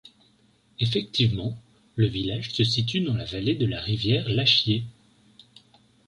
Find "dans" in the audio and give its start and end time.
3.01-3.13